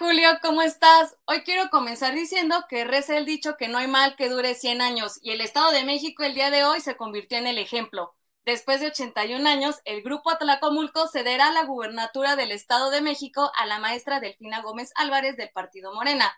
Julio, 0.00 0.28
¿cómo 0.42 0.62
estás? 0.62 1.16
Hoy 1.24 1.40
quiero 1.42 1.70
comenzar 1.70 2.14
diciendo 2.14 2.64
que 2.68 2.84
reza 2.84 3.16
el 3.18 3.26
dicho 3.26 3.56
que 3.56 3.66
no 3.66 3.78
hay 3.78 3.88
mal 3.88 4.14
que 4.14 4.28
dure 4.28 4.54
100 4.54 4.80
años 4.80 5.18
y 5.22 5.32
el 5.32 5.40
Estado 5.40 5.72
de 5.72 5.82
México 5.82 6.22
el 6.22 6.34
día 6.34 6.50
de 6.50 6.64
hoy 6.64 6.80
se 6.80 6.96
convirtió 6.96 7.36
en 7.36 7.48
el 7.48 7.58
ejemplo. 7.58 8.14
Después 8.44 8.80
de 8.80 8.86
81 8.88 9.48
años, 9.48 9.80
el 9.84 10.02
Grupo 10.02 10.30
Atlacomulco 10.30 11.08
cederá 11.08 11.50
la 11.50 11.64
gubernatura 11.64 12.36
del 12.36 12.52
Estado 12.52 12.90
de 12.90 13.00
México 13.00 13.50
a 13.56 13.66
la 13.66 13.80
maestra 13.80 14.20
Delfina 14.20 14.62
Gómez 14.62 14.92
Álvarez 14.94 15.36
del 15.36 15.50
Partido 15.50 15.92
Morena. 15.92 16.32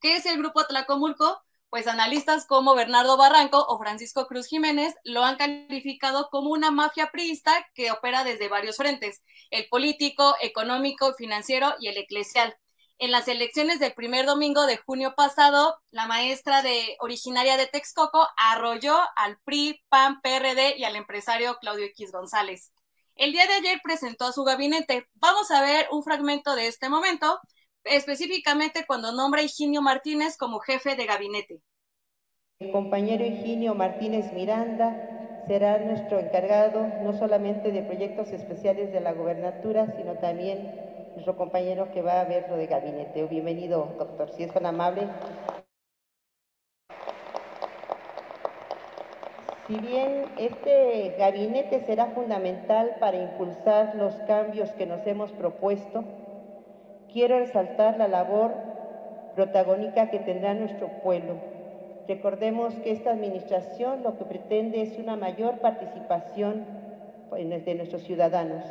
¿Qué 0.00 0.16
es 0.16 0.26
el 0.26 0.36
Grupo 0.36 0.60
Atlacomulco? 0.60 1.40
Pues 1.70 1.86
analistas 1.86 2.46
como 2.46 2.74
Bernardo 2.74 3.16
Barranco 3.16 3.64
o 3.68 3.78
Francisco 3.78 4.26
Cruz 4.26 4.48
Jiménez 4.48 4.92
lo 5.04 5.24
han 5.24 5.36
calificado 5.36 6.30
como 6.30 6.50
una 6.50 6.72
mafia 6.72 7.10
priista 7.12 7.64
que 7.74 7.92
opera 7.92 8.24
desde 8.24 8.48
varios 8.48 8.76
frentes, 8.76 9.22
el 9.50 9.68
político, 9.68 10.34
económico, 10.40 11.14
financiero 11.14 11.74
y 11.78 11.86
el 11.86 11.96
eclesial. 11.96 12.56
En 12.98 13.10
las 13.10 13.26
elecciones 13.26 13.80
del 13.80 13.92
primer 13.92 14.24
domingo 14.24 14.66
de 14.66 14.76
junio 14.76 15.14
pasado, 15.16 15.76
la 15.90 16.06
maestra 16.06 16.62
de 16.62 16.96
originaria 17.00 17.56
de 17.56 17.66
Texcoco 17.66 18.24
arrolló 18.36 18.96
al 19.16 19.36
PRI, 19.44 19.82
PAN, 19.88 20.20
PRD 20.20 20.76
y 20.78 20.84
al 20.84 20.94
empresario 20.94 21.56
Claudio 21.60 21.86
X 21.86 22.12
González. 22.12 22.72
El 23.16 23.32
día 23.32 23.46
de 23.48 23.54
ayer 23.54 23.80
presentó 23.82 24.26
a 24.26 24.32
su 24.32 24.44
gabinete. 24.44 25.08
Vamos 25.14 25.50
a 25.50 25.60
ver 25.60 25.88
un 25.90 26.04
fragmento 26.04 26.54
de 26.54 26.68
este 26.68 26.88
momento, 26.88 27.40
específicamente 27.82 28.84
cuando 28.86 29.10
nombra 29.10 29.40
a 29.40 29.44
Higinio 29.44 29.82
Martínez 29.82 30.36
como 30.36 30.60
jefe 30.60 30.94
de 30.94 31.06
gabinete. 31.06 31.60
El 32.60 32.70
compañero 32.70 33.24
Higinio 33.26 33.74
Martínez 33.74 34.32
Miranda 34.32 35.42
será 35.48 35.78
nuestro 35.78 36.20
encargado 36.20 36.86
no 37.02 37.12
solamente 37.18 37.72
de 37.72 37.82
proyectos 37.82 38.28
especiales 38.28 38.92
de 38.92 39.00
la 39.00 39.12
gobernatura, 39.12 39.92
sino 39.96 40.14
también 40.14 40.93
nuestro 41.14 41.36
compañero 41.36 41.90
que 41.92 42.02
va 42.02 42.20
a 42.20 42.24
ver 42.24 42.46
lo 42.48 42.56
de 42.56 42.66
gabinete. 42.66 43.24
Bienvenido, 43.24 43.88
doctor, 43.98 44.30
si 44.30 44.42
es 44.42 44.52
tan 44.52 44.66
amable. 44.66 45.08
Si 49.66 49.78
bien 49.78 50.26
este 50.36 51.14
gabinete 51.18 51.80
será 51.80 52.08
fundamental 52.08 52.96
para 53.00 53.16
impulsar 53.16 53.94
los 53.94 54.14
cambios 54.26 54.70
que 54.72 54.84
nos 54.84 55.06
hemos 55.06 55.32
propuesto, 55.32 56.04
quiero 57.10 57.38
resaltar 57.38 57.96
la 57.96 58.08
labor 58.08 58.52
protagónica 59.34 60.10
que 60.10 60.18
tendrá 60.18 60.52
nuestro 60.52 60.88
pueblo. 61.02 61.36
Recordemos 62.06 62.74
que 62.74 62.90
esta 62.90 63.12
administración 63.12 64.02
lo 64.02 64.18
que 64.18 64.24
pretende 64.26 64.82
es 64.82 64.98
una 64.98 65.16
mayor 65.16 65.60
participación 65.60 66.66
de 67.32 67.74
nuestros 67.74 68.02
ciudadanos. 68.02 68.62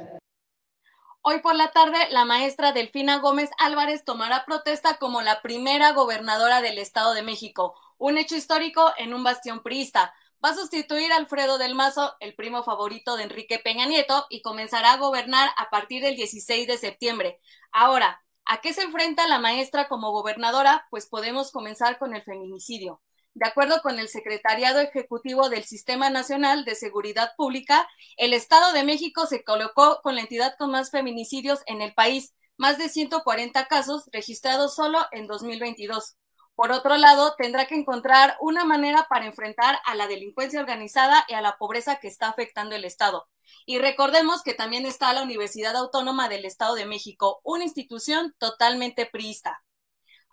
Hoy 1.25 1.39
por 1.39 1.55
la 1.55 1.71
tarde, 1.71 1.97
la 2.09 2.25
maestra 2.25 2.73
Delfina 2.73 3.19
Gómez 3.19 3.49
Álvarez 3.57 4.03
tomará 4.03 4.43
protesta 4.43 4.97
como 4.97 5.21
la 5.21 5.41
primera 5.41 5.93
gobernadora 5.93 6.61
del 6.61 6.77
Estado 6.77 7.13
de 7.13 7.21
México, 7.21 7.75
un 7.97 8.17
hecho 8.17 8.35
histórico 8.35 8.91
en 8.97 9.13
un 9.13 9.23
bastión 9.23 9.63
priista. 9.63 10.13
Va 10.43 10.49
a 10.49 10.53
sustituir 10.53 11.13
a 11.13 11.15
Alfredo 11.15 11.57
del 11.57 11.75
Mazo, 11.75 12.13
el 12.19 12.35
primo 12.35 12.61
favorito 12.63 13.15
de 13.15 13.23
Enrique 13.23 13.57
Peña 13.57 13.85
Nieto, 13.85 14.25
y 14.29 14.41
comenzará 14.41 14.91
a 14.91 14.97
gobernar 14.97 15.49
a 15.55 15.69
partir 15.69 16.03
del 16.03 16.17
16 16.17 16.67
de 16.67 16.77
septiembre. 16.77 17.39
Ahora, 17.71 18.21
¿a 18.43 18.59
qué 18.59 18.73
se 18.73 18.81
enfrenta 18.81 19.25
la 19.25 19.39
maestra 19.39 19.87
como 19.87 20.11
gobernadora? 20.11 20.87
Pues 20.89 21.05
podemos 21.05 21.53
comenzar 21.53 21.99
con 21.99 22.13
el 22.13 22.23
feminicidio. 22.23 22.99
De 23.35 23.47
acuerdo 23.47 23.81
con 23.81 23.97
el 23.97 24.09
Secretariado 24.09 24.79
Ejecutivo 24.79 25.49
del 25.49 25.63
Sistema 25.63 26.11
Nacional 26.11 26.65
de 26.65 26.75
Seguridad 26.75 27.31
Pública, 27.35 27.87
el 28.15 28.31
Estado 28.31 28.73
de 28.73 28.83
México 28.83 29.25
se 29.25 29.43
colocó 29.43 30.01
con 30.03 30.13
la 30.13 30.21
entidad 30.21 30.55
con 30.59 30.69
más 30.69 30.91
feminicidios 30.91 31.61
en 31.65 31.81
el 31.81 31.95
país, 31.95 32.35
más 32.57 32.77
de 32.77 32.89
140 32.89 33.65
casos 33.65 34.07
registrados 34.11 34.75
solo 34.75 34.99
en 35.11 35.25
2022. 35.25 36.15
Por 36.53 36.71
otro 36.71 36.95
lado, 36.97 37.33
tendrá 37.35 37.65
que 37.65 37.73
encontrar 37.73 38.37
una 38.39 38.65
manera 38.65 39.07
para 39.09 39.25
enfrentar 39.25 39.79
a 39.85 39.95
la 39.95 40.05
delincuencia 40.05 40.59
organizada 40.59 41.25
y 41.27 41.33
a 41.33 41.41
la 41.41 41.57
pobreza 41.57 41.95
que 41.95 42.09
está 42.09 42.27
afectando 42.29 42.75
el 42.75 42.85
Estado. 42.85 43.27
Y 43.65 43.79
recordemos 43.79 44.43
que 44.43 44.53
también 44.53 44.85
está 44.85 45.11
la 45.11 45.23
Universidad 45.23 45.75
Autónoma 45.75 46.29
del 46.29 46.45
Estado 46.45 46.75
de 46.75 46.85
México, 46.85 47.41
una 47.43 47.63
institución 47.63 48.35
totalmente 48.37 49.07
priista. 49.07 49.63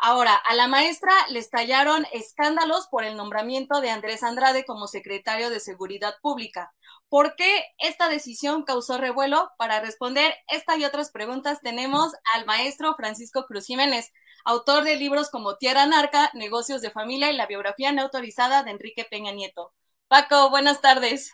Ahora, 0.02 0.34
a 0.34 0.54
la 0.54 0.66
maestra 0.66 1.12
le 1.28 1.38
estallaron 1.38 2.06
escándalos 2.14 2.86
por 2.90 3.04
el 3.04 3.18
nombramiento 3.18 3.82
de 3.82 3.90
Andrés 3.90 4.22
Andrade 4.22 4.64
como 4.64 4.86
secretario 4.86 5.50
de 5.50 5.60
Seguridad 5.60 6.14
Pública. 6.22 6.72
¿Por 7.10 7.36
qué 7.36 7.64
esta 7.76 8.08
decisión 8.08 8.62
causó 8.62 8.96
revuelo? 8.96 9.50
Para 9.58 9.80
responder 9.80 10.32
esta 10.48 10.78
y 10.78 10.86
otras 10.86 11.10
preguntas 11.10 11.60
tenemos 11.60 12.14
al 12.34 12.46
maestro 12.46 12.94
Francisco 12.94 13.44
Cruz 13.44 13.66
Jiménez, 13.66 14.10
autor 14.46 14.84
de 14.84 14.96
libros 14.96 15.28
como 15.28 15.56
Tierra 15.56 15.84
Narca, 15.84 16.30
Negocios 16.32 16.80
de 16.80 16.90
Familia 16.90 17.30
y 17.30 17.36
la 17.36 17.46
biografía 17.46 17.92
no 17.92 18.00
autorizada 18.00 18.62
de 18.62 18.70
Enrique 18.70 19.06
Peña 19.10 19.32
Nieto. 19.32 19.74
Paco, 20.08 20.48
buenas 20.48 20.80
tardes. 20.80 21.30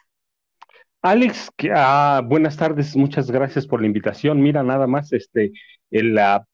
Alex, 1.03 1.51
ah, 1.73 2.21
buenas 2.25 2.57
tardes, 2.57 2.97
muchas 2.97 3.31
gracias 3.31 3.65
por 3.65 3.81
la 3.81 3.87
invitación. 3.87 4.41
Mira, 4.41 4.65
nada 4.65 4.89
más, 4.89 5.13
este, 5.13 5.53
la, 5.91 6.45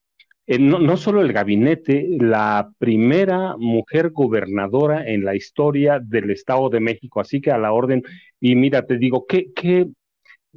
no, 0.59 0.79
no, 0.79 0.97
solo 0.97 1.21
el 1.23 1.33
gabinete, 1.33 2.07
la 2.19 2.71
primera 2.79 3.57
mujer 3.57 4.11
gobernadora 4.11 5.07
en 5.07 5.25
la 5.25 5.37
historia 5.37 6.01
del 6.01 6.31
Estado 6.31 6.69
de 6.69 6.81
México, 6.81 7.21
así 7.21 7.41
que 7.41 7.51
a 7.51 7.59
la 7.59 7.73
orden, 7.73 8.03
y 8.41 8.55
mira, 8.57 8.87
te 8.87 8.99
digo, 8.99 9.27
¿qué, 9.27 9.53
qué, 9.55 9.89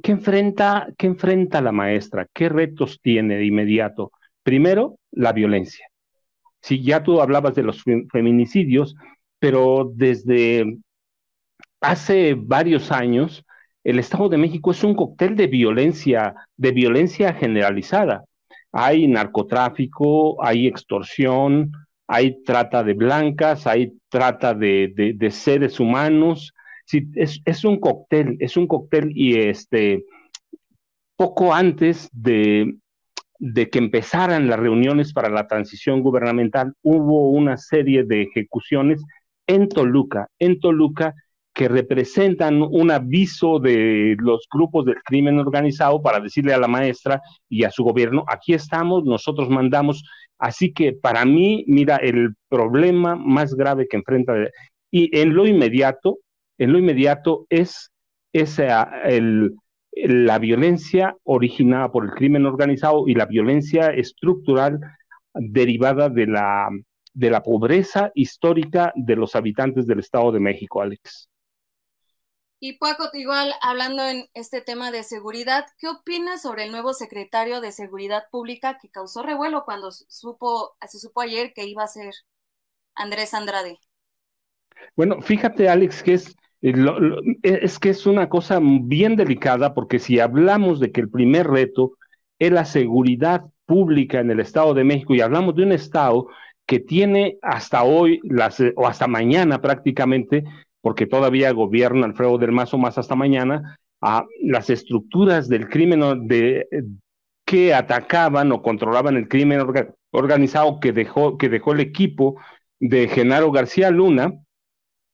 qué 0.02 0.12
enfrenta, 0.12 0.88
qué 0.98 1.06
enfrenta 1.06 1.60
la 1.60 1.72
maestra? 1.72 2.26
¿Qué 2.32 2.48
retos 2.48 3.00
tiene 3.00 3.36
de 3.36 3.46
inmediato? 3.46 4.12
Primero, 4.42 4.98
la 5.12 5.32
violencia. 5.32 5.86
Si 6.60 6.82
ya 6.82 7.02
tú 7.02 7.20
hablabas 7.20 7.54
de 7.54 7.62
los 7.62 7.82
feminicidios, 8.12 8.96
pero 9.38 9.92
desde 9.94 10.78
hace 11.80 12.34
varios 12.34 12.90
años, 12.90 13.44
el 13.84 14.00
Estado 14.00 14.28
de 14.28 14.38
México 14.38 14.72
es 14.72 14.82
un 14.82 14.94
cóctel 14.94 15.36
de 15.36 15.46
violencia, 15.46 16.34
de 16.56 16.72
violencia 16.72 17.34
generalizada. 17.34 18.24
Hay 18.78 19.08
narcotráfico, 19.08 20.44
hay 20.44 20.66
extorsión, 20.66 21.72
hay 22.06 22.42
trata 22.44 22.84
de 22.84 22.92
blancas, 22.92 23.66
hay 23.66 23.94
trata 24.10 24.52
de, 24.52 25.16
seres 25.30 25.80
humanos. 25.80 26.52
Sí, 26.84 27.08
es, 27.14 27.64
un 27.64 27.80
cóctel, 27.80 28.36
es 28.38 28.56
un 28.58 28.66
cóctel 28.66 29.12
y 29.14 29.38
este, 29.38 30.04
poco 31.16 31.54
antes 31.54 32.10
de, 32.12 32.76
de 33.38 33.70
que 33.70 33.78
empezaran 33.78 34.46
las 34.46 34.60
reuniones 34.60 35.14
para 35.14 35.30
la 35.30 35.46
transición 35.46 36.02
gubernamental, 36.02 36.74
hubo 36.82 37.30
una 37.30 37.56
serie 37.56 38.04
de 38.04 38.22
ejecuciones 38.24 39.02
en 39.46 39.70
Toluca, 39.70 40.28
en 40.38 40.60
Toluca, 40.60 41.14
que 41.56 41.68
representan 41.68 42.60
un 42.60 42.90
aviso 42.90 43.58
de 43.58 44.14
los 44.18 44.46
grupos 44.52 44.84
del 44.84 45.02
crimen 45.02 45.38
organizado 45.38 46.02
para 46.02 46.20
decirle 46.20 46.52
a 46.52 46.58
la 46.58 46.68
maestra 46.68 47.22
y 47.48 47.64
a 47.64 47.70
su 47.70 47.82
gobierno, 47.82 48.26
aquí 48.28 48.52
estamos, 48.52 49.04
nosotros 49.04 49.48
mandamos. 49.48 50.04
Así 50.38 50.74
que 50.74 50.92
para 50.92 51.24
mí, 51.24 51.64
mira, 51.66 51.96
el 51.96 52.34
problema 52.50 53.16
más 53.16 53.54
grave 53.54 53.88
que 53.88 53.96
enfrenta, 53.96 54.34
y 54.90 55.18
en 55.18 55.34
lo 55.34 55.46
inmediato, 55.46 56.18
en 56.58 56.72
lo 56.72 56.78
inmediato 56.78 57.46
es 57.48 57.90
esa, 58.34 58.90
la 59.94 60.38
violencia 60.38 61.16
originada 61.24 61.90
por 61.90 62.04
el 62.04 62.10
crimen 62.10 62.44
organizado 62.44 63.08
y 63.08 63.14
la 63.14 63.24
violencia 63.24 63.86
estructural 63.86 64.78
derivada 65.32 66.10
de 66.10 66.26
la, 66.26 66.68
de 67.14 67.30
la 67.30 67.42
pobreza 67.42 68.10
histórica 68.14 68.92
de 68.94 69.16
los 69.16 69.34
habitantes 69.34 69.86
del 69.86 70.00
Estado 70.00 70.32
de 70.32 70.40
México, 70.40 70.82
Alex. 70.82 71.30
Y 72.58 72.78
Paco, 72.78 73.10
igual 73.12 73.52
hablando 73.60 74.02
en 74.02 74.24
este 74.32 74.62
tema 74.62 74.90
de 74.90 75.02
seguridad, 75.02 75.66
¿qué 75.78 75.88
opinas 75.88 76.40
sobre 76.40 76.64
el 76.64 76.72
nuevo 76.72 76.94
secretario 76.94 77.60
de 77.60 77.70
Seguridad 77.70 78.24
Pública 78.30 78.78
que 78.80 78.88
causó 78.88 79.22
revuelo 79.22 79.64
cuando 79.66 79.90
supo, 79.90 80.74
se 80.88 80.98
supo 80.98 81.20
ayer 81.20 81.52
que 81.54 81.66
iba 81.66 81.84
a 81.84 81.88
ser 81.88 82.14
Andrés 82.94 83.34
Andrade? 83.34 83.78
Bueno, 84.96 85.20
fíjate, 85.20 85.68
Alex, 85.68 86.02
que 86.02 86.14
es, 86.14 86.34
eh, 86.62 86.72
es 87.42 87.78
que 87.78 87.90
es 87.90 88.06
una 88.06 88.30
cosa 88.30 88.58
bien 88.62 89.16
delicada 89.16 89.74
porque 89.74 89.98
si 89.98 90.18
hablamos 90.18 90.80
de 90.80 90.92
que 90.92 91.02
el 91.02 91.10
primer 91.10 91.46
reto 91.48 91.98
es 92.38 92.52
la 92.52 92.64
seguridad 92.64 93.44
pública 93.66 94.20
en 94.20 94.30
el 94.30 94.40
Estado 94.40 94.72
de 94.72 94.84
México 94.84 95.14
y 95.14 95.20
hablamos 95.20 95.56
de 95.56 95.64
un 95.64 95.72
Estado 95.72 96.26
que 96.64 96.80
tiene 96.80 97.38
hasta 97.42 97.84
hoy 97.84 98.20
las, 98.24 98.60
o 98.76 98.86
hasta 98.86 99.06
mañana 99.06 99.60
prácticamente 99.60 100.44
porque 100.86 101.08
todavía 101.08 101.50
gobierna 101.50 102.06
Alfredo 102.06 102.38
del 102.38 102.52
Mazo 102.52 102.78
más 102.78 102.96
hasta 102.96 103.16
mañana, 103.16 103.76
a 104.00 104.24
las 104.40 104.70
estructuras 104.70 105.48
del 105.48 105.68
crimen 105.68 106.28
de, 106.28 106.64
que 107.44 107.74
atacaban 107.74 108.52
o 108.52 108.62
controlaban 108.62 109.16
el 109.16 109.26
crimen 109.26 109.66
organizado 110.12 110.78
que 110.78 110.92
dejó, 110.92 111.38
que 111.38 111.48
dejó 111.48 111.72
el 111.72 111.80
equipo 111.80 112.40
de 112.78 113.08
Genaro 113.08 113.50
García 113.50 113.90
Luna, 113.90 114.34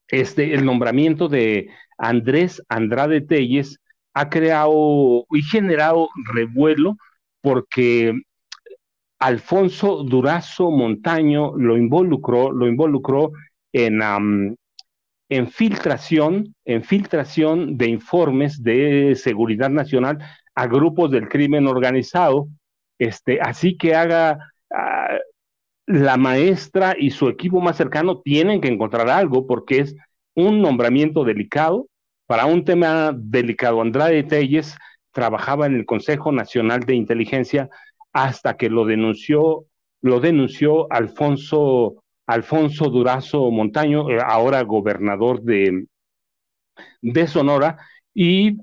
este, 0.09 0.53
el 0.53 0.67
nombramiento 0.67 1.29
de 1.29 1.71
Andrés 1.97 2.63
Andrade 2.69 3.23
Telles 3.23 3.81
ha 4.13 4.29
creado 4.29 5.25
y 5.31 5.41
generado 5.41 6.11
revuelo 6.35 6.99
porque 7.41 8.13
Alfonso 9.21 10.03
Durazo 10.03 10.71
Montaño 10.71 11.57
lo 11.57 11.79
involucró, 11.79 12.53
lo 12.53 12.69
involucró 12.69 13.33
en, 13.73 14.03
en 15.37 15.49
filtración, 15.49 16.55
en 16.65 16.83
filtración 16.85 17.77
de 17.79 17.89
informes 17.89 18.63
de 18.63 19.15
seguridad 19.17 19.71
nacional 19.71 20.19
a 20.55 20.67
grupos 20.67 21.11
del 21.11 21.29
crimen 21.29 21.67
organizado, 21.67 22.49
este, 22.99 23.41
así 23.41 23.77
que 23.77 23.95
haga 23.95 24.39
ah, 24.71 25.19
la 25.87 26.17
maestra 26.17 26.95
y 26.99 27.11
su 27.11 27.29
equipo 27.29 27.61
más 27.61 27.77
cercano 27.77 28.21
tienen 28.21 28.61
que 28.61 28.69
encontrar 28.69 29.09
algo 29.09 29.47
porque 29.47 29.79
es 29.79 29.97
un 30.35 30.61
nombramiento 30.61 31.25
delicado 31.25 31.87
para 32.27 32.47
un 32.47 32.65
tema 32.65 33.13
delicado. 33.17 33.81
Andrade 33.81 34.23
Telles 34.25 34.77
trabajaba 35.13 35.67
en 35.67 35.77
el 35.77 35.87
Consejo 35.87 36.33
Nacional 36.33 36.81
de 36.81 36.95
Inteligencia 36.95 37.69
hasta 38.13 38.57
que 38.57 38.69
lo 38.69 38.85
denunció, 38.85 39.65
lo 40.03 40.21
denunció 40.21 40.91
Alfonso 40.93 42.02
Alfonso 42.27 42.89
Durazo 42.89 43.51
Montaño, 43.51 44.11
eh, 44.11 44.19
ahora 44.25 44.63
gobernador 44.63 45.43
de, 45.43 45.87
de 47.01 47.27
Sonora, 47.27 47.79
y 48.15 48.59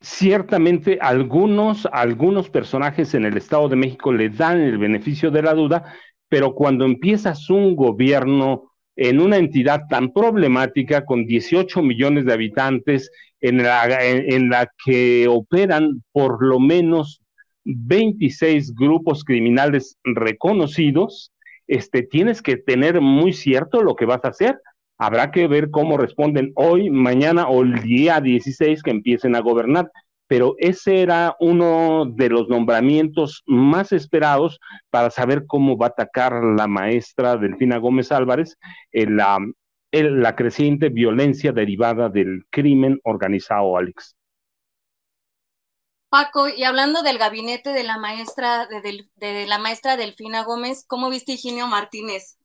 ciertamente 0.00 0.98
algunos, 1.00 1.86
algunos 1.92 2.50
personajes 2.50 3.14
en 3.14 3.24
el 3.24 3.36
Estado 3.36 3.68
de 3.68 3.76
México 3.76 4.12
le 4.12 4.30
dan 4.30 4.60
el 4.60 4.78
beneficio 4.78 5.30
de 5.30 5.42
la 5.42 5.54
duda, 5.54 5.94
pero 6.28 6.54
cuando 6.54 6.84
empiezas 6.84 7.50
un 7.50 7.74
gobierno 7.74 8.72
en 8.96 9.20
una 9.20 9.36
entidad 9.36 9.82
tan 9.88 10.12
problemática, 10.12 11.04
con 11.04 11.24
18 11.24 11.82
millones 11.82 12.24
de 12.24 12.32
habitantes, 12.32 13.10
en 13.40 13.62
la, 13.62 13.86
en 14.04 14.48
la 14.50 14.68
que 14.84 15.28
operan 15.28 16.02
por 16.10 16.44
lo 16.44 16.58
menos 16.58 17.22
26 17.64 18.74
grupos 18.74 19.24
criminales 19.24 19.96
reconocidos, 20.02 21.32
este, 21.68 22.02
tienes 22.02 22.42
que 22.42 22.56
tener 22.56 23.00
muy 23.00 23.32
cierto 23.32 23.82
lo 23.82 23.94
que 23.94 24.06
vas 24.06 24.24
a 24.24 24.28
hacer. 24.28 24.60
Habrá 24.98 25.30
que 25.30 25.46
ver 25.46 25.70
cómo 25.70 25.96
responden 25.96 26.52
hoy, 26.56 26.90
mañana 26.90 27.46
o 27.46 27.62
el 27.62 27.80
día 27.82 28.20
16 28.20 28.82
que 28.82 28.90
empiecen 28.90 29.36
a 29.36 29.40
gobernar. 29.40 29.90
Pero 30.26 30.56
ese 30.58 31.00
era 31.00 31.36
uno 31.40 32.04
de 32.06 32.28
los 32.28 32.48
nombramientos 32.48 33.42
más 33.46 33.92
esperados 33.92 34.58
para 34.90 35.10
saber 35.10 35.46
cómo 35.46 35.78
va 35.78 35.86
a 35.86 35.90
atacar 35.90 36.42
la 36.44 36.66
maestra 36.66 37.36
Delfina 37.36 37.78
Gómez 37.78 38.12
Álvarez 38.12 38.58
la, 38.92 39.38
en 39.92 40.20
la 40.20 40.36
creciente 40.36 40.88
violencia 40.88 41.52
derivada 41.52 42.08
del 42.08 42.44
crimen 42.50 43.00
organizado, 43.04 43.76
Alex. 43.76 44.17
Paco, 46.08 46.48
y 46.48 46.64
hablando 46.64 47.02
del 47.02 47.18
gabinete 47.18 47.70
de 47.70 47.84
la 47.84 47.98
maestra 47.98 48.66
de, 48.66 49.46
la 49.46 49.58
maestra 49.58 49.96
Delfina 49.96 50.42
Gómez, 50.44 50.84
¿cómo 50.86 51.10
viste 51.10 51.32
Higinio 51.32 51.66
Martínez? 51.66 52.38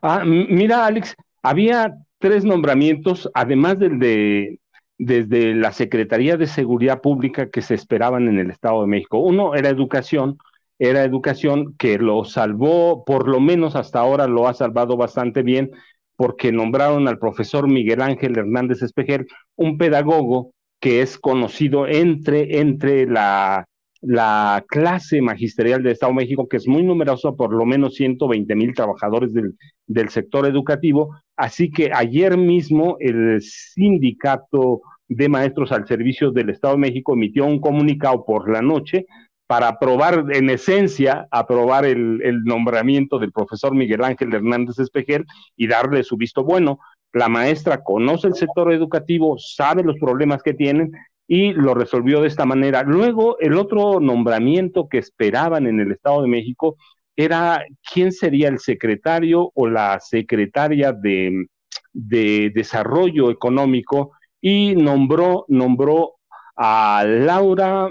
Ah, 0.00 0.22
mira, 0.24 0.86
Alex, 0.86 1.14
había 1.42 1.94
tres 2.18 2.44
nombramientos, 2.44 3.28
además 3.34 3.78
del 3.78 3.98
de 3.98 4.60
desde 4.98 5.54
la 5.54 5.72
Secretaría 5.72 6.36
de 6.36 6.46
Seguridad 6.46 7.00
Pública 7.00 7.50
que 7.50 7.62
se 7.62 7.74
esperaban 7.74 8.28
en 8.28 8.38
el 8.38 8.50
Estado 8.50 8.80
de 8.80 8.86
México. 8.86 9.18
Uno 9.18 9.54
era 9.54 9.68
educación, 9.68 10.38
era 10.78 11.04
educación 11.04 11.74
que 11.78 11.98
lo 11.98 12.24
salvó, 12.24 13.04
por 13.04 13.28
lo 13.28 13.40
menos 13.40 13.76
hasta 13.76 14.00
ahora 14.00 14.26
lo 14.26 14.48
ha 14.48 14.54
salvado 14.54 14.96
bastante 14.96 15.42
bien, 15.42 15.70
porque 16.16 16.50
nombraron 16.50 17.08
al 17.08 17.18
profesor 17.18 17.68
Miguel 17.68 18.00
Ángel 18.00 18.38
Hernández 18.38 18.82
Espejel, 18.82 19.26
un 19.54 19.76
pedagogo 19.76 20.52
que 20.80 21.02
es 21.02 21.18
conocido 21.18 21.86
entre, 21.86 22.60
entre 22.60 23.06
la, 23.06 23.64
la 24.00 24.64
clase 24.68 25.20
magisterial 25.22 25.82
del 25.82 25.92
Estado 25.92 26.12
de 26.12 26.16
México, 26.16 26.48
que 26.48 26.58
es 26.58 26.68
muy 26.68 26.82
numerosa, 26.82 27.32
por 27.32 27.52
lo 27.52 27.64
menos 27.64 27.94
120 27.94 28.54
mil 28.54 28.74
trabajadores 28.74 29.32
del, 29.32 29.56
del 29.86 30.08
sector 30.10 30.46
educativo. 30.46 31.16
Así 31.36 31.70
que 31.70 31.90
ayer 31.92 32.36
mismo 32.36 32.96
el 33.00 33.40
sindicato 33.42 34.82
de 35.08 35.28
maestros 35.28 35.72
al 35.72 35.86
servicio 35.86 36.30
del 36.30 36.50
Estado 36.50 36.74
de 36.74 36.80
México 36.80 37.14
emitió 37.14 37.46
un 37.46 37.60
comunicado 37.60 38.24
por 38.24 38.50
la 38.50 38.62
noche 38.62 39.06
para 39.46 39.68
aprobar, 39.68 40.26
en 40.32 40.50
esencia, 40.50 41.28
aprobar 41.30 41.84
el, 41.86 42.20
el, 42.24 42.42
nombramiento 42.42 43.18
del 43.20 43.30
profesor 43.30 43.74
Miguel 43.74 44.02
Ángel 44.02 44.34
Hernández 44.34 44.80
Espejel 44.80 45.24
y 45.56 45.68
darle 45.68 46.02
su 46.02 46.16
visto 46.16 46.42
bueno 46.42 46.80
la 47.12 47.28
maestra 47.28 47.82
conoce 47.82 48.28
el 48.28 48.34
sector 48.34 48.72
educativo, 48.72 49.36
sabe 49.38 49.82
los 49.82 49.96
problemas 49.98 50.42
que 50.42 50.54
tienen 50.54 50.92
y 51.28 51.52
lo 51.52 51.74
resolvió 51.74 52.20
de 52.20 52.28
esta 52.28 52.44
manera. 52.44 52.82
Luego, 52.82 53.38
el 53.40 53.54
otro 53.54 54.00
nombramiento 54.00 54.88
que 54.88 54.98
esperaban 54.98 55.66
en 55.66 55.80
el 55.80 55.92
Estado 55.92 56.22
de 56.22 56.28
México 56.28 56.76
era 57.16 57.64
quién 57.92 58.12
sería 58.12 58.48
el 58.48 58.58
secretario 58.58 59.50
o 59.54 59.66
la 59.66 59.98
secretaria 60.00 60.92
de, 60.92 61.46
Desarrollo 61.92 63.30
Económico 63.30 64.12
y 64.38 64.76
nombró, 64.76 65.46
nombró 65.48 66.16
a 66.54 67.04
Laura, 67.06 67.88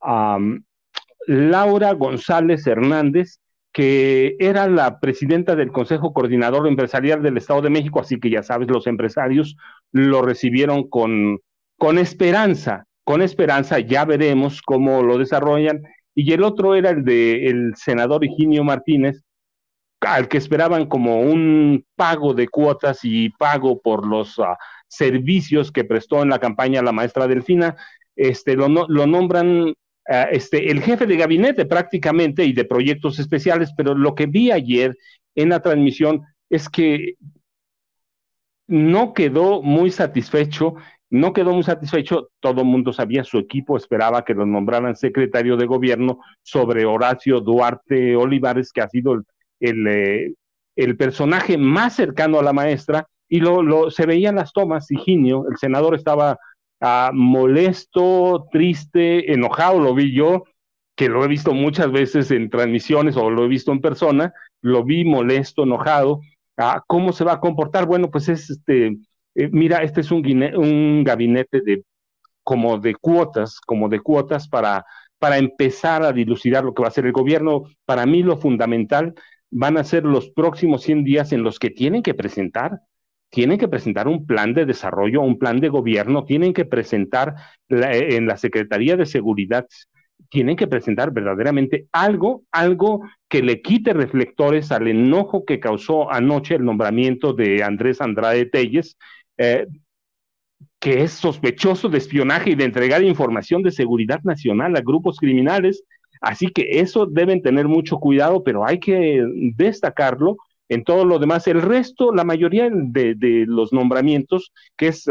a 0.00 0.38
Laura 1.26 1.92
González 1.92 2.66
Hernández, 2.66 3.38
que 3.72 4.36
era 4.38 4.68
la 4.68 5.00
presidenta 5.00 5.56
del 5.56 5.72
Consejo 5.72 6.12
Coordinador 6.12 6.68
Empresarial 6.68 7.22
del 7.22 7.38
Estado 7.38 7.62
de 7.62 7.70
México, 7.70 8.00
así 8.00 8.20
que 8.20 8.30
ya 8.30 8.42
sabes, 8.42 8.68
los 8.68 8.86
empresarios 8.86 9.56
lo 9.92 10.22
recibieron 10.22 10.88
con, 10.88 11.40
con 11.78 11.98
esperanza, 11.98 12.84
con 13.04 13.22
esperanza, 13.22 13.78
ya 13.78 14.04
veremos 14.04 14.60
cómo 14.62 15.02
lo 15.02 15.18
desarrollan. 15.18 15.82
Y 16.14 16.32
el 16.32 16.42
otro 16.42 16.74
era 16.74 16.90
el 16.90 17.04
de 17.04 17.46
el 17.46 17.74
senador 17.76 18.24
Higinio 18.24 18.62
Martínez, 18.62 19.22
al 20.00 20.28
que 20.28 20.36
esperaban 20.36 20.86
como 20.86 21.20
un 21.20 21.86
pago 21.96 22.34
de 22.34 22.48
cuotas 22.48 23.00
y 23.04 23.30
pago 23.30 23.80
por 23.80 24.06
los 24.06 24.38
ah, 24.38 24.58
servicios 24.88 25.72
que 25.72 25.84
prestó 25.84 26.22
en 26.22 26.28
la 26.28 26.40
campaña 26.40 26.82
la 26.82 26.92
maestra 26.92 27.26
Delfina, 27.26 27.76
este, 28.16 28.56
lo, 28.56 28.68
lo 28.68 29.06
nombran 29.06 29.74
ah, 30.08 30.28
este, 30.30 30.70
el 30.70 30.82
jefe 30.82 31.06
de 31.06 31.16
gabinete 31.16 31.66
prácticamente 31.66 32.44
y 32.44 32.52
de 32.52 32.64
proyectos 32.64 33.18
especiales, 33.18 33.72
pero 33.76 33.94
lo 33.94 34.14
que 34.14 34.26
vi 34.26 34.50
ayer 34.50 34.96
en 35.34 35.50
la 35.50 35.60
transmisión 35.60 36.22
es 36.50 36.68
que 36.68 37.14
no 38.66 39.12
quedó 39.12 39.62
muy 39.62 39.90
satisfecho, 39.90 40.74
no 41.10 41.32
quedó 41.32 41.52
muy 41.52 41.62
satisfecho, 41.62 42.30
todo 42.40 42.62
el 42.62 42.66
mundo 42.66 42.92
sabía, 42.92 43.22
su 43.22 43.38
equipo 43.38 43.76
esperaba 43.76 44.24
que 44.24 44.34
lo 44.34 44.46
nombraran 44.46 44.96
secretario 44.96 45.56
de 45.56 45.66
gobierno 45.66 46.20
sobre 46.42 46.86
Horacio 46.86 47.40
Duarte 47.40 48.16
Olivares, 48.16 48.72
que 48.72 48.80
ha 48.80 48.88
sido 48.88 49.12
el, 49.14 49.24
el, 49.60 50.34
eh, 50.76 50.94
personaje 50.94 51.58
más 51.58 51.96
cercano 51.96 52.38
a 52.38 52.42
la 52.42 52.54
maestra, 52.54 53.06
y 53.28 53.40
lo, 53.40 53.62
lo 53.62 53.90
se 53.90 54.06
veían 54.06 54.36
las 54.36 54.52
tomas, 54.52 54.90
Higinio, 54.90 55.46
el 55.50 55.58
senador 55.58 55.94
estaba 55.94 56.38
ah, 56.82 57.10
molesto, 57.14 58.46
triste, 58.52 59.32
enojado, 59.32 59.80
lo 59.80 59.94
vi 59.94 60.12
yo, 60.12 60.44
que 60.96 61.08
lo 61.08 61.24
he 61.24 61.28
visto 61.28 61.54
muchas 61.54 61.90
veces 61.90 62.30
en 62.30 62.50
transmisiones 62.50 63.16
o 63.16 63.30
lo 63.30 63.44
he 63.44 63.48
visto 63.48 63.72
en 63.72 63.80
persona, 63.80 64.34
lo 64.60 64.84
vi 64.84 65.04
molesto, 65.04 65.62
enojado. 65.62 66.20
¿Cómo 66.86 67.12
se 67.12 67.24
va 67.24 67.32
a 67.34 67.40
comportar? 67.40 67.86
Bueno, 67.86 68.10
pues 68.10 68.28
es 68.28 68.50
este, 68.50 68.98
eh, 69.34 69.48
mira, 69.50 69.82
este 69.82 70.02
es 70.02 70.10
un, 70.10 70.22
un 70.56 71.02
gabinete 71.02 71.60
de 71.62 71.82
como 72.44 72.78
de 72.78 72.94
cuotas, 72.94 73.60
como 73.60 73.88
de 73.88 74.00
cuotas 74.00 74.48
para, 74.48 74.84
para 75.18 75.38
empezar 75.38 76.02
a 76.02 76.12
dilucidar 76.12 76.64
lo 76.64 76.74
que 76.74 76.82
va 76.82 76.88
a 76.88 76.90
hacer 76.90 77.06
el 77.06 77.12
gobierno. 77.12 77.64
Para 77.84 78.06
mí 78.06 78.22
lo 78.22 78.36
fundamental 78.36 79.14
van 79.50 79.78
a 79.78 79.84
ser 79.84 80.04
los 80.04 80.30
próximos 80.30 80.82
100 80.82 81.04
días 81.04 81.32
en 81.32 81.42
los 81.42 81.58
que 81.58 81.70
tienen 81.70 82.02
que 82.02 82.14
presentar 82.14 82.80
tienen 83.32 83.58
que 83.58 83.66
presentar 83.66 84.08
un 84.08 84.26
plan 84.26 84.52
de 84.52 84.66
desarrollo, 84.66 85.22
un 85.22 85.38
plan 85.38 85.58
de 85.58 85.70
gobierno, 85.70 86.26
tienen 86.26 86.52
que 86.52 86.66
presentar 86.66 87.34
en 87.70 88.26
la 88.26 88.36
Secretaría 88.36 88.94
de 88.94 89.06
Seguridad, 89.06 89.66
tienen 90.28 90.54
que 90.54 90.66
presentar 90.66 91.12
verdaderamente 91.12 91.86
algo, 91.92 92.42
algo 92.52 93.00
que 93.30 93.42
le 93.42 93.62
quite 93.62 93.94
reflectores 93.94 94.70
al 94.70 94.86
enojo 94.86 95.46
que 95.46 95.60
causó 95.60 96.12
anoche 96.12 96.56
el 96.56 96.64
nombramiento 96.66 97.32
de 97.32 97.62
Andrés 97.62 98.02
Andrade 98.02 98.44
Telles, 98.44 98.98
eh, 99.38 99.66
que 100.78 101.02
es 101.02 101.12
sospechoso 101.12 101.88
de 101.88 101.98
espionaje 101.98 102.50
y 102.50 102.54
de 102.54 102.64
entregar 102.64 103.02
información 103.02 103.62
de 103.62 103.70
seguridad 103.70 104.20
nacional 104.24 104.76
a 104.76 104.82
grupos 104.82 105.16
criminales. 105.16 105.84
Así 106.20 106.48
que 106.48 106.80
eso 106.80 107.06
deben 107.06 107.40
tener 107.40 107.66
mucho 107.66 107.96
cuidado, 107.96 108.44
pero 108.44 108.66
hay 108.66 108.78
que 108.78 109.24
destacarlo 109.56 110.36
en 110.72 110.84
todo 110.84 111.04
lo 111.04 111.18
demás, 111.18 111.46
el 111.48 111.60
resto, 111.60 112.12
la 112.14 112.24
mayoría 112.24 112.70
de, 112.72 113.44
los 113.46 113.72
nombramientos, 113.72 114.52
que 114.76 114.88
es 114.88 115.04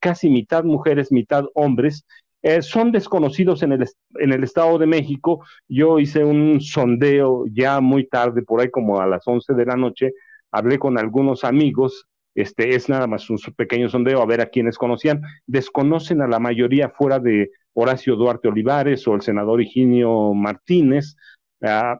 casi 0.00 0.28
mitad 0.28 0.64
mujeres, 0.64 1.10
mitad 1.10 1.44
hombres, 1.54 2.04
eh, 2.42 2.60
son 2.60 2.92
desconocidos 2.92 3.62
en 3.62 3.72
el, 3.72 3.88
en 4.20 4.32
el 4.32 4.44
Estado 4.44 4.78
de 4.78 4.86
México. 4.86 5.44
Yo 5.68 5.98
hice 5.98 6.22
un 6.22 6.60
sondeo 6.60 7.44
ya 7.50 7.80
muy 7.80 8.06
tarde, 8.06 8.42
por 8.42 8.60
ahí 8.60 8.70
como 8.70 9.00
a 9.00 9.06
las 9.06 9.26
11 9.26 9.54
de 9.54 9.64
la 9.64 9.76
noche, 9.76 10.12
hablé 10.52 10.78
con 10.78 10.98
algunos 10.98 11.44
amigos, 11.44 12.06
este 12.34 12.74
es 12.74 12.90
nada 12.90 13.06
más 13.06 13.30
un 13.30 13.38
pequeño 13.56 13.88
sondeo 13.88 14.20
a 14.20 14.26
ver 14.26 14.42
a 14.42 14.50
quienes 14.50 14.76
conocían, 14.76 15.22
desconocen 15.46 16.20
a 16.20 16.28
la 16.28 16.38
mayoría 16.38 16.90
fuera 16.90 17.18
de 17.18 17.50
Horacio 17.72 18.16
Duarte 18.16 18.48
Olivares 18.48 19.08
o 19.08 19.14
el 19.14 19.22
senador 19.22 19.62
Higinio 19.62 20.34
Martínez. 20.34 21.16
Ah, 21.62 21.98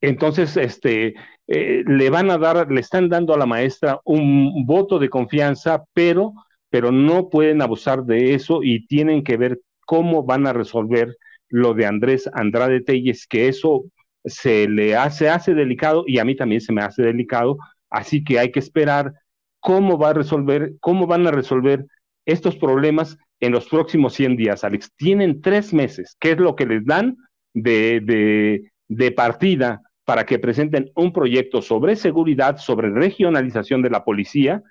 entonces, 0.00 0.56
este, 0.56 1.14
eh, 1.48 1.82
le 1.86 2.10
van 2.10 2.30
a 2.30 2.36
dar, 2.36 2.70
le 2.70 2.80
están 2.80 3.08
dando 3.08 3.34
a 3.34 3.38
la 3.38 3.46
maestra 3.46 4.00
un 4.04 4.66
voto 4.66 4.98
de 4.98 5.08
confianza, 5.08 5.82
pero, 5.94 6.34
pero 6.68 6.92
no 6.92 7.30
pueden 7.30 7.62
abusar 7.62 8.04
de 8.04 8.34
eso 8.34 8.62
y 8.62 8.86
tienen 8.86 9.24
que 9.24 9.38
ver 9.38 9.60
cómo 9.86 10.22
van 10.22 10.46
a 10.46 10.52
resolver 10.52 11.16
lo 11.48 11.72
de 11.72 11.86
Andrés 11.86 12.28
Andrade 12.34 12.82
Telles, 12.82 13.26
que 13.26 13.48
eso 13.48 13.86
se 14.26 14.68
le 14.68 14.94
hace, 14.94 15.30
hace 15.30 15.54
delicado 15.54 16.04
y 16.06 16.18
a 16.18 16.24
mí 16.26 16.36
también 16.36 16.60
se 16.60 16.74
me 16.74 16.82
hace 16.82 17.02
delicado, 17.02 17.56
así 17.88 18.22
que 18.22 18.38
hay 18.38 18.52
que 18.52 18.58
esperar 18.58 19.14
cómo 19.58 19.96
va 19.96 20.10
a 20.10 20.14
resolver, 20.14 20.74
cómo 20.80 21.06
van 21.06 21.26
a 21.26 21.30
resolver 21.30 21.86
estos 22.26 22.56
problemas 22.56 23.16
en 23.40 23.52
los 23.52 23.66
próximos 23.70 24.12
100 24.12 24.36
días, 24.36 24.64
Alex. 24.64 24.92
Tienen 24.96 25.40
tres 25.40 25.72
meses, 25.72 26.14
que 26.20 26.32
es 26.32 26.38
lo 26.38 26.54
que 26.56 26.66
les 26.66 26.84
dan 26.84 27.16
de, 27.54 28.00
de, 28.00 28.70
de 28.88 29.12
partida 29.12 29.80
para 30.08 30.24
que 30.24 30.38
presenten 30.38 30.90
un 30.94 31.12
proyecto 31.12 31.60
sobre 31.60 31.94
seguridad, 31.94 32.56
sobre 32.56 32.88
regionalización 32.88 33.82
de 33.82 33.90
la 33.90 34.04
policía 34.04 34.62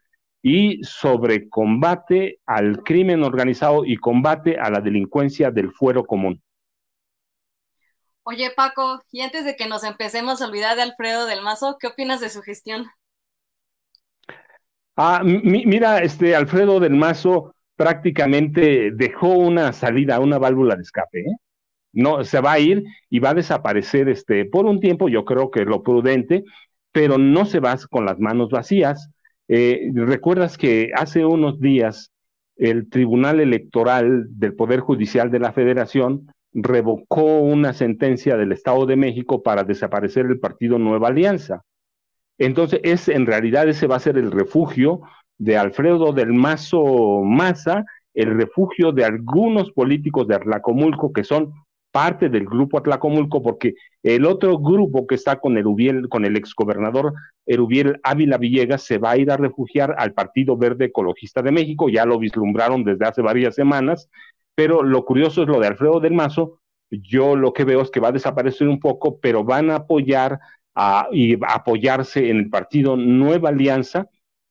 y 0.41 0.83
sobre 0.83 1.47
combate 1.47 2.39
al 2.47 2.81
crimen 2.81 3.23
organizado 3.23 3.85
y 3.85 3.97
combate 3.97 4.57
a 4.57 4.71
la 4.71 4.81
delincuencia 4.81 5.51
del 5.51 5.71
fuero 5.71 6.05
común. 6.05 6.41
Oye, 8.23 8.49
Paco, 8.49 9.03
y 9.11 9.21
antes 9.21 9.45
de 9.45 9.55
que 9.55 9.67
nos 9.67 9.83
empecemos 9.83 10.41
a 10.41 10.47
olvidar 10.47 10.75
de 10.75 10.81
Alfredo 10.81 11.27
del 11.27 11.43
Mazo, 11.43 11.77
¿qué 11.79 11.85
opinas 11.85 12.19
de 12.19 12.29
su 12.29 12.41
gestión? 12.41 12.87
Ah, 14.95 15.21
mira, 15.23 15.99
este 15.99 16.35
Alfredo 16.35 16.79
del 16.79 16.95
Mazo 16.95 17.53
prácticamente 17.75 18.89
dejó 18.91 19.33
una 19.33 19.71
salida, 19.71 20.19
una 20.19 20.39
válvula 20.39 20.75
de 20.75 20.81
escape. 20.81 21.19
¿eh? 21.19 21.35
No 21.97 22.23
se 22.23 22.41
va 22.41 22.53
a 22.53 22.59
ir 22.59 22.83
y 23.09 23.19
va 23.19 23.31
a 23.31 23.33
desaparecer 23.33 24.07
este 24.07 24.45
por 24.45 24.67
un 24.67 24.79
tiempo, 24.79 25.09
yo 25.09 25.25
creo 25.25 25.49
que 25.49 25.65
lo 25.65 25.81
prudente, 25.81 26.43
pero 26.91 27.17
no 27.17 27.45
se 27.45 27.59
va 27.59 27.75
con 27.89 28.05
las 28.05 28.19
manos 28.19 28.49
vacías. 28.51 29.09
Eh, 29.47 29.89
recuerdas 29.95 30.57
que 30.57 30.91
hace 30.93 31.25
unos 31.25 31.59
días 31.59 32.11
el 32.55 32.89
Tribunal 32.89 33.39
Electoral 33.39 34.27
del 34.29 34.53
Poder 34.53 34.79
Judicial 34.81 35.31
de 35.31 35.39
la 35.39 35.53
Federación 35.53 36.27
revocó 36.53 37.39
una 37.39 37.73
sentencia 37.73 38.37
del 38.37 38.51
Estado 38.51 38.85
de 38.85 38.95
México 38.95 39.41
para 39.41 39.63
desaparecer 39.63 40.27
el 40.27 40.39
partido 40.39 40.77
Nueva 40.77 41.07
Alianza. 41.07 41.63
Entonces, 42.37 42.79
es 42.83 43.09
en 43.09 43.25
realidad 43.25 43.67
ese 43.67 43.87
va 43.87 43.95
a 43.95 43.99
ser 43.99 44.19
el 44.19 44.31
refugio 44.31 45.01
de 45.39 45.57
Alfredo 45.57 46.13
del 46.13 46.33
Mazo 46.33 47.23
Maza, 47.23 47.85
el 48.13 48.37
refugio 48.37 48.91
de 48.91 49.05
algunos 49.05 49.71
políticos 49.71 50.27
de 50.27 50.35
Arlacomulco 50.35 51.11
que 51.11 51.23
son 51.23 51.53
parte 51.91 52.29
del 52.29 52.45
grupo 52.45 52.77
Atlacomulco, 52.77 53.41
porque 53.41 53.73
el 54.03 54.25
otro 54.25 54.57
grupo 54.59 55.07
que 55.07 55.15
está 55.15 55.39
con 55.39 55.57
Erubiel, 55.57 56.09
con 56.09 56.25
el 56.25 56.35
exgobernador 56.35 57.13
Erubiel 57.45 57.99
Ávila 58.03 58.37
Villegas, 58.37 58.83
se 58.83 58.97
va 58.97 59.11
a 59.11 59.17
ir 59.17 59.31
a 59.31 59.37
refugiar 59.37 59.95
al 59.97 60.13
Partido 60.13 60.57
Verde 60.57 60.85
Ecologista 60.85 61.41
de 61.41 61.51
México, 61.51 61.89
ya 61.89 62.05
lo 62.05 62.19
vislumbraron 62.19 62.83
desde 62.83 63.05
hace 63.05 63.21
varias 63.21 63.55
semanas, 63.55 64.09
pero 64.55 64.83
lo 64.83 65.05
curioso 65.05 65.43
es 65.43 65.47
lo 65.47 65.59
de 65.59 65.67
Alfredo 65.67 65.99
del 65.99 66.13
Mazo, 66.13 66.59
yo 66.89 67.35
lo 67.35 67.53
que 67.53 67.63
veo 67.63 67.81
es 67.81 67.91
que 67.91 67.99
va 67.99 68.09
a 68.09 68.13
desaparecer 68.13 68.67
un 68.67 68.79
poco, 68.79 69.19
pero 69.19 69.43
van 69.43 69.69
a 69.71 69.75
apoyar 69.75 70.39
a, 70.75 71.07
y 71.11 71.37
apoyarse 71.47 72.29
en 72.29 72.37
el 72.37 72.49
partido 72.49 72.95
Nueva 72.95 73.49
Alianza, 73.49 74.07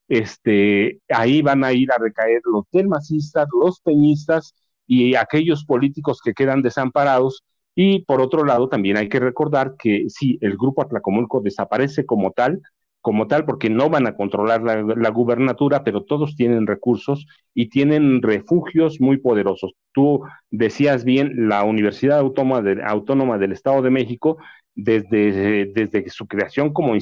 este, 0.09 1.01
ahí 1.09 1.43
van 1.43 1.65
a 1.65 1.73
ir 1.73 1.91
a 1.93 1.99
recaer 1.99 2.41
los 2.45 2.65
delmacistas, 2.71 3.49
los 3.61 3.81
peñistas, 3.81 4.55
y 4.87 5.15
aquellos 5.15 5.65
políticos 5.65 6.21
que 6.23 6.35
quedan 6.35 6.63
desamparados. 6.63 7.45
Y 7.75 8.05
por 8.05 8.21
otro 8.21 8.45
lado, 8.45 8.69
también 8.69 8.97
hay 8.97 9.09
que 9.09 9.21
recordar 9.21 9.75
que 9.79 10.07
si 10.09 10.39
el 10.41 10.57
grupo 10.57 10.83
Atlacomulco 10.83 11.41
desaparece 11.41 12.07
como 12.07 12.33
tal, 12.33 12.63
como 13.07 13.29
tal, 13.29 13.45
porque 13.45 13.71
no 13.71 13.89
van 13.89 14.09
a 14.09 14.17
controlar 14.17 14.63
la, 14.63 14.83
la, 14.83 15.11
gubernatura, 15.11 15.85
pero 15.85 16.03
todos 16.03 16.35
tienen 16.35 16.67
recursos 16.67 17.27
y 17.55 17.69
tienen 17.69 18.21
refugios 18.21 19.01
muy 19.01 19.19
poderosos. 19.19 19.75
Tú 19.93 20.23
decías 20.51 21.05
bien, 21.05 21.49
la 21.49 21.63
Universidad 21.63 22.19
Autónoma, 22.19 22.65
Autónoma 22.85 23.39
del 23.39 23.53
Estado 23.53 23.81
de 23.83 23.91
México 23.91 24.39
desde, 24.77 25.73
desde 25.75 26.09
su 26.11 26.29
creación 26.29 26.73
como 26.73 26.95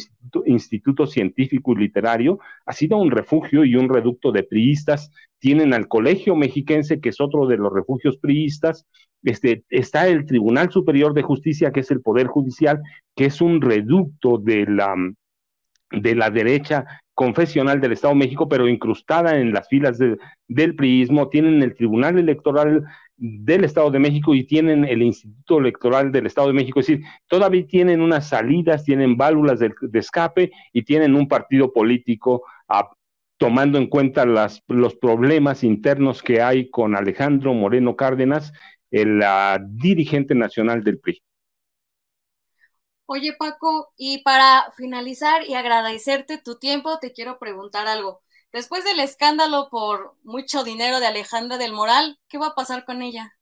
instituto, 0.47 1.07
científico 1.09 1.73
y 1.73 1.77
literario, 1.77 2.39
ha 2.65 2.73
sido 2.73 2.97
un 2.99 3.11
refugio 3.11 3.65
y 3.65 3.75
un 3.75 3.89
reducto 3.89 4.31
de 4.31 4.45
priistas. 4.45 5.11
Tienen 5.41 5.75
al 5.75 5.89
Colegio 5.89 6.37
Mexiquense, 6.37 7.01
que 7.01 7.09
es 7.09 7.21
otro 7.21 7.47
de 7.49 7.57
los 7.57 7.73
refugios 7.73 8.17
priistas. 8.17 8.87
Este, 9.25 9.65
está 9.71 10.07
el 10.07 10.25
Tribunal 10.25 10.71
Superior 10.71 11.15
de 11.15 11.23
Justicia, 11.23 11.73
que 11.73 11.81
es 11.81 11.91
el 11.91 12.01
Poder 12.01 12.29
Judicial, 12.29 12.81
que 13.17 13.27
es 13.27 13.41
un 13.41 13.61
reducto 13.61 14.39
de 14.39 14.67
la, 14.67 14.95
de 15.91 16.15
la 16.15 16.31
derecha 16.31 16.87
confesional 17.13 17.81
del 17.81 17.93
Estado 17.93 18.15
de 18.15 18.21
México, 18.21 18.49
pero 18.49 18.69
incrustada 18.69 19.39
en 19.39 19.53
las 19.53 19.69
filas 19.69 19.99
del 19.99 20.77
priismo, 20.77 21.29
tienen 21.29 21.63
el 21.63 21.75
Tribunal 21.75 22.19
Electoral 22.19 22.85
del 23.17 23.65
Estado 23.65 23.91
de 23.91 23.99
México 23.99 24.35
y 24.35 24.45
tienen 24.45 24.85
el 24.85 25.03
Instituto 25.03 25.59
Electoral 25.59 26.11
del 26.11 26.27
Estado 26.27 26.49
de 26.49 26.55
México, 26.55 26.81
es 26.81 26.87
decir, 26.87 27.05
todavía 27.29 27.67
tienen 27.67 28.01
unas 28.01 28.29
salidas, 28.29 28.85
tienen 28.85 29.17
válvulas 29.17 29.61
de, 29.61 29.73
escape 29.95 30.51
y 30.73 30.83
tienen 30.83 31.15
un 31.15 31.29
partido 31.29 31.73
político 31.73 32.43
ah, 32.69 32.91
tomando 33.37 33.79
en 33.79 33.87
cuenta 33.87 34.27
las, 34.27 34.63
los 34.69 34.97
problemas 34.97 35.65
internos 35.65 36.23
que 36.23 36.43
hay 36.43 36.71
con 36.71 36.97
Alejandro 36.97 37.55
Moreno 37.55 37.97
Cárdenas, 37.97 38.53
el 38.91 39.23
dirigente 39.71 40.35
nacional 40.35 40.83
del 40.83 40.99
PRI. 40.99 41.23
Oye 43.07 43.35
Paco, 43.39 43.93
y 43.97 44.23
para 44.23 44.73
finalizar 44.77 45.45
y 45.47 45.55
agradecerte 45.55 46.39
tu 46.39 46.59
tiempo, 46.59 46.99
te 47.01 47.13
quiero 47.13 47.39
preguntar 47.39 47.87
algo. 47.87 48.23
Después 48.55 48.85
del 48.85 49.01
escándalo 49.01 49.67
por 49.69 50.15
mucho 50.23 50.63
dinero 50.63 51.01
de 51.01 51.07
Alejandra 51.07 51.59
del 51.59 51.73
Moral, 51.73 52.19
¿qué 52.29 52.39
va 52.39 52.47
a 52.47 52.55
pasar 52.55 52.85
con 52.85 53.03
ella? 53.03 53.33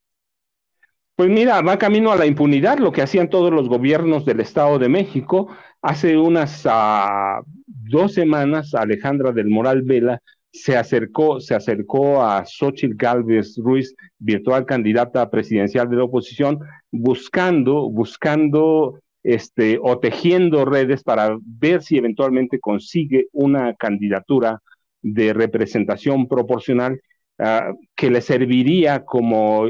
Pues 1.17 1.29
mira, 1.29 1.61
va 1.61 1.79
camino 1.79 2.11
a 2.13 2.17
la 2.17 2.25
impunidad, 2.25 2.79
lo 2.79 2.93
que 2.93 3.03
hacían 3.03 3.29
todos 3.29 3.53
los 3.53 3.69
gobiernos 3.69 4.25
del 4.25 4.41
Estado 4.41 4.79
de 4.79 4.89
México. 4.89 5.49
Hace 5.83 6.17
unas 6.17 6.63
ah, 6.65 7.43
dos 7.67 8.15
semanas, 8.15 8.75
Alejandra 8.75 9.33
del 9.33 9.51
Moral 9.51 9.83
Vela 9.83 10.19
se 10.51 10.79
acercó, 10.79 11.41
se 11.41 11.55
acercó 11.55 12.25
a 12.25 12.47
Xochitl 12.47 12.97
Gálvez 12.97 13.59
Ruiz, 13.59 13.95
virtual 14.19 14.65
candidata 14.65 15.29
presidencial 15.29 15.91
de 15.91 15.97
la 15.97 16.05
oposición, 16.05 16.59
buscando, 16.91 17.91
buscando 17.91 18.99
este, 19.23 19.79
o 19.83 19.99
tejiendo 19.99 20.65
redes 20.65 21.03
para 21.03 21.37
ver 21.43 21.83
si 21.83 21.99
eventualmente 21.99 22.59
consigue 22.59 23.27
una 23.33 23.75
candidatura 23.75 24.63
de 25.03 25.33
representación 25.33 26.29
proporcional 26.29 27.01
ah, 27.39 27.73
que 27.95 28.11
le 28.11 28.21
serviría 28.21 29.05
como, 29.05 29.67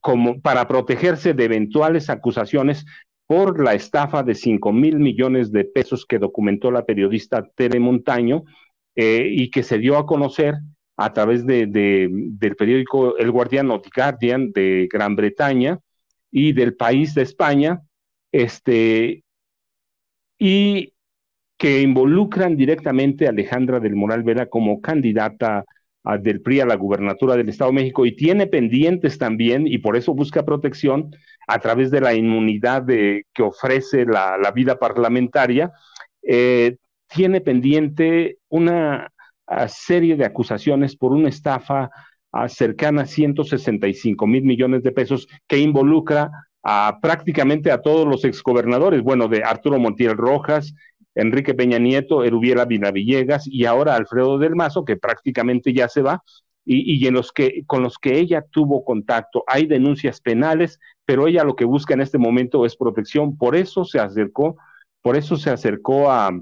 como 0.00 0.40
para 0.40 0.66
protegerse 0.66 1.34
de 1.34 1.44
eventuales 1.44 2.10
acusaciones 2.10 2.84
por 3.26 3.62
la 3.62 3.74
estafa 3.74 4.22
de 4.22 4.34
5 4.34 4.72
mil 4.72 4.98
millones 4.98 5.52
de 5.52 5.64
pesos 5.64 6.06
que 6.06 6.18
documentó 6.18 6.70
la 6.70 6.84
periodista 6.84 7.46
Tere 7.54 7.80
Montaño 7.80 8.44
eh, 8.94 9.28
y 9.30 9.50
que 9.50 9.62
se 9.62 9.78
dio 9.78 9.98
a 9.98 10.06
conocer 10.06 10.54
a 10.96 11.12
través 11.12 11.44
de, 11.44 11.66
del 11.68 12.56
periódico 12.56 13.18
El 13.18 13.30
Guardian 13.30 13.70
o 13.70 13.82
Guardian 13.94 14.52
de 14.52 14.88
Gran 14.90 15.14
Bretaña 15.14 15.78
y 16.30 16.52
del 16.52 16.74
país 16.74 17.14
de 17.14 17.22
España, 17.22 17.82
este, 18.32 19.22
y 20.38 20.92
que 21.56 21.80
involucran 21.80 22.56
directamente 22.56 23.26
a 23.26 23.30
Alejandra 23.30 23.80
del 23.80 23.96
Moral 23.96 24.22
Vera 24.22 24.46
como 24.46 24.80
candidata 24.80 25.64
del 26.20 26.40
PRI 26.40 26.60
a 26.60 26.66
la 26.66 26.76
gubernatura 26.76 27.36
del 27.36 27.48
Estado 27.48 27.70
de 27.70 27.76
México 27.76 28.06
y 28.06 28.14
tiene 28.14 28.46
pendientes 28.46 29.18
también, 29.18 29.66
y 29.66 29.78
por 29.78 29.96
eso 29.96 30.14
busca 30.14 30.44
protección 30.44 31.10
a 31.48 31.58
través 31.58 31.90
de 31.90 32.00
la 32.00 32.14
inmunidad 32.14 32.82
de, 32.82 33.24
que 33.34 33.42
ofrece 33.42 34.04
la, 34.04 34.38
vida 34.54 34.78
parlamentaria, 34.78 35.72
eh, 36.22 36.76
tiene 37.08 37.40
pendiente 37.40 38.38
una 38.48 39.10
serie 39.68 40.16
de 40.16 40.24
acusaciones 40.24 40.96
por 40.96 41.12
una 41.12 41.28
estafa 41.28 41.90
cercana 42.48 43.02
a 43.02 43.06
165 43.06 44.26
mil 44.26 44.44
millones 44.44 44.82
de 44.82 44.92
pesos 44.92 45.26
que 45.46 45.58
involucra 45.58 46.30
a 46.62 46.98
prácticamente 47.00 47.70
a 47.70 47.80
todos 47.80 48.06
los 48.06 48.24
exgobernadores, 48.24 49.02
bueno, 49.02 49.28
de 49.28 49.42
Arturo 49.44 49.78
Montiel 49.78 50.16
Rojas, 50.16 50.74
Enrique 51.16 51.54
Peña 51.54 51.78
Nieto, 51.78 52.22
Erubiela 52.22 52.66
Villegas 52.66 53.46
y 53.46 53.64
ahora 53.64 53.96
Alfredo 53.96 54.38
del 54.38 54.54
Mazo, 54.54 54.84
que 54.84 54.96
prácticamente 54.96 55.72
ya 55.72 55.88
se 55.88 56.02
va, 56.02 56.22
y, 56.68 57.06
en 57.06 57.14
los 57.14 57.32
que, 57.32 57.62
con 57.66 57.82
los 57.82 57.96
que 57.98 58.18
ella 58.18 58.44
tuvo 58.50 58.84
contacto. 58.84 59.44
Hay 59.46 59.66
denuncias 59.66 60.20
penales, 60.20 60.80
pero 61.04 61.28
ella 61.28 61.44
lo 61.44 61.54
que 61.54 61.64
busca 61.64 61.94
en 61.94 62.00
este 62.00 62.18
momento 62.18 62.66
es 62.66 62.76
protección. 62.76 63.36
Por 63.36 63.54
eso 63.54 63.84
se 63.84 64.00
acercó, 64.00 64.56
por 65.00 65.16
eso 65.16 65.36
se 65.36 65.50
acercó 65.50 66.10
a, 66.10 66.32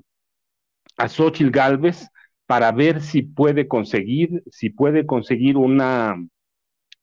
a 0.96 1.08
Xochitl 1.08 1.50
Galvez 1.50 2.08
para 2.46 2.72
ver 2.72 3.02
si 3.02 3.22
puede 3.22 3.68
conseguir, 3.68 4.42
si 4.50 4.70
puede 4.70 5.04
conseguir 5.04 5.58
una, 5.58 6.16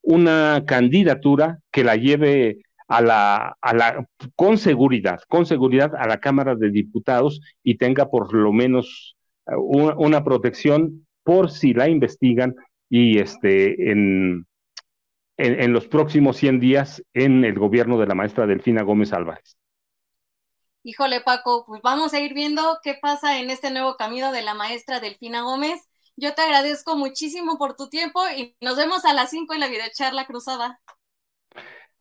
una 0.02 0.64
candidatura 0.66 1.60
que 1.70 1.84
la 1.84 1.94
lleve 1.94 2.64
a 2.92 3.00
la, 3.00 3.56
a 3.62 3.74
la, 3.74 4.06
con 4.36 4.58
seguridad, 4.58 5.22
con 5.26 5.46
seguridad 5.46 5.94
a 5.96 6.06
la 6.06 6.20
Cámara 6.20 6.54
de 6.54 6.70
Diputados 6.70 7.40
y 7.62 7.78
tenga 7.78 8.10
por 8.10 8.34
lo 8.34 8.52
menos 8.52 9.16
eh, 9.46 9.54
una, 9.56 10.22
protección 10.22 11.06
por 11.22 11.50
si 11.50 11.72
la 11.72 11.88
investigan 11.88 12.54
y 12.90 13.18
este, 13.18 13.90
en, 13.90 14.46
en, 15.38 15.72
los 15.72 15.88
próximos 15.88 16.36
100 16.36 16.60
días 16.60 17.02
en 17.14 17.46
el 17.46 17.58
gobierno 17.58 17.98
de 17.98 18.06
la 18.06 18.14
maestra 18.14 18.46
Delfina 18.46 18.82
Gómez 18.82 19.14
Álvarez. 19.14 19.56
Híjole, 20.82 21.22
Paco, 21.22 21.64
pues 21.66 21.80
vamos 21.80 22.12
a 22.12 22.20
ir 22.20 22.34
viendo 22.34 22.78
qué 22.82 22.98
pasa 23.00 23.40
en 23.40 23.48
este 23.48 23.70
nuevo 23.70 23.96
camino 23.96 24.32
de 24.32 24.42
la 24.42 24.52
maestra 24.52 25.00
Delfina 25.00 25.40
Gómez. 25.40 25.88
Yo 26.16 26.34
te 26.34 26.42
agradezco 26.42 26.94
muchísimo 26.96 27.56
por 27.56 27.74
tu 27.74 27.88
tiempo 27.88 28.20
y 28.36 28.54
nos 28.60 28.76
vemos 28.76 29.06
a 29.06 29.14
las 29.14 29.30
5 29.30 29.54
en 29.54 29.60
la 29.60 29.68
videocharla 29.68 30.26
cruzada. 30.26 30.78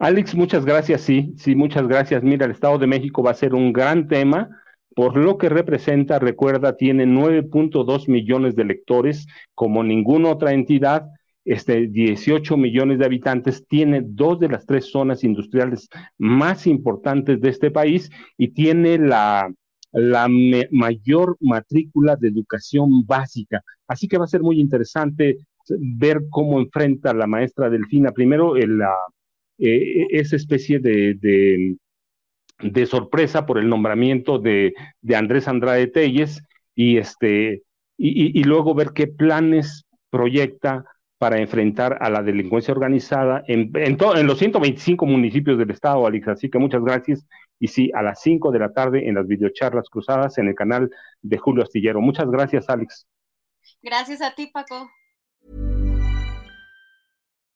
Alex, 0.01 0.33
muchas 0.33 0.65
gracias, 0.65 1.01
sí, 1.01 1.31
sí, 1.37 1.53
muchas 1.53 1.87
gracias. 1.87 2.23
Mira, 2.23 2.47
el 2.47 2.53
Estado 2.53 2.79
de 2.79 2.87
México 2.87 3.21
va 3.21 3.29
a 3.29 3.35
ser 3.35 3.53
un 3.53 3.71
gran 3.71 4.07
tema 4.07 4.49
por 4.95 5.15
lo 5.15 5.37
que 5.37 5.47
representa, 5.47 6.17
recuerda, 6.17 6.75
tiene 6.75 7.05
9.2 7.05 8.09
millones 8.09 8.55
de 8.55 8.63
electores, 8.63 9.27
como 9.53 9.83
ninguna 9.83 10.29
otra 10.29 10.53
entidad, 10.53 11.05
este, 11.45 11.85
18 11.85 12.57
millones 12.57 12.97
de 12.97 13.05
habitantes, 13.05 13.67
tiene 13.67 14.01
dos 14.03 14.39
de 14.39 14.49
las 14.49 14.65
tres 14.65 14.89
zonas 14.89 15.23
industriales 15.23 15.87
más 16.17 16.65
importantes 16.65 17.39
de 17.39 17.49
este 17.49 17.69
país 17.69 18.09
y 18.37 18.53
tiene 18.53 18.97
la, 18.97 19.53
la 19.91 20.27
mayor 20.71 21.37
matrícula 21.39 22.15
de 22.15 22.29
educación 22.29 23.05
básica. 23.05 23.61
Así 23.87 24.07
que 24.07 24.17
va 24.17 24.25
a 24.25 24.27
ser 24.27 24.41
muy 24.41 24.59
interesante 24.59 25.37
ver 25.69 26.23
cómo 26.31 26.59
enfrenta 26.59 27.13
la 27.13 27.27
maestra 27.27 27.69
Delfina 27.69 28.11
primero 28.11 28.55
el, 28.55 28.81
eh, 29.63 30.07
esa 30.09 30.35
especie 30.35 30.79
de, 30.79 31.77
de, 32.59 32.85
sorpresa 32.87 33.45
por 33.45 33.59
el 33.59 33.69
nombramiento 33.69 34.39
de, 34.39 34.73
de 35.01 35.15
Andrés 35.15 35.47
Andrade 35.47 35.85
Telles 35.85 36.41
y, 36.73 36.97
este, 36.97 37.61
y, 37.95 38.43
luego 38.43 38.73
ver 38.73 38.89
qué 38.95 39.05
planes 39.05 39.85
proyecta 40.09 40.83
para 41.19 41.37
enfrentar 41.37 41.99
a 42.01 42.09
la 42.09 42.23
delincuencia 42.23 42.73
organizada 42.73 43.43
en, 43.47 43.71
en, 43.75 43.97
en, 44.01 44.27
los 44.27 44.39
125 44.39 45.05
municipios 45.05 45.59
del 45.59 45.69
estado, 45.69 46.07
Alex. 46.07 46.27
Así 46.29 46.49
que 46.49 46.57
muchas 46.57 46.83
gracias. 46.83 47.23
Y 47.59 47.67
sí, 47.67 47.91
a 47.93 48.01
las 48.01 48.19
5 48.21 48.51
de 48.51 48.59
la 48.59 48.73
tarde 48.73 49.07
en 49.07 49.13
las 49.13 49.27
videocharlas 49.27 49.87
cruzadas 49.89 50.39
en 50.39 50.47
el 50.47 50.55
canal 50.55 50.89
de 51.21 51.37
Julio 51.37 51.61
Astillero. 51.61 52.01
Muchas 52.01 52.31
gracias, 52.31 52.67
Alex. 52.67 53.05
Gracias 53.83 54.23
a 54.23 54.33
ti, 54.33 54.49
Paco. 54.51 54.89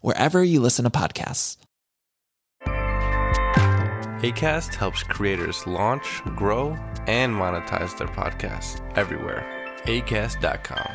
wherever 0.00 0.42
you 0.42 0.60
listen 0.60 0.84
to 0.84 0.90
podcasts. 0.90 1.56
ACAST 4.22 4.74
helps 4.74 5.04
creators 5.04 5.64
launch, 5.64 6.22
grow, 6.34 6.76
and 7.06 7.32
monetize 7.32 7.96
their 7.96 8.08
podcasts 8.08 8.80
everywhere. 8.96 9.46
ACAST.com. 9.84 10.90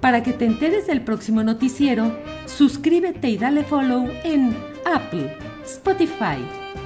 Para 0.00 0.22
que 0.22 0.32
te 0.32 0.46
enteres 0.46 0.86
del 0.86 1.02
próximo 1.02 1.42
noticiero, 1.42 2.16
suscríbete 2.46 3.28
y 3.28 3.36
dale 3.36 3.64
follow 3.64 4.08
en 4.24 4.56
Apple, 4.86 5.36
Spotify, 5.64 6.38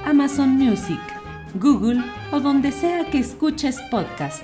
Amazon 0.03 0.49
Music, 0.49 0.99
Google 1.53 2.03
o 2.33 2.41
donde 2.41 2.73
sea 2.73 3.09
que 3.09 3.19
escuches 3.19 3.79
podcast. 3.89 4.43